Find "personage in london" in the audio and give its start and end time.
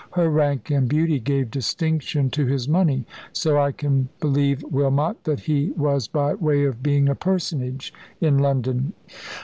7.13-8.93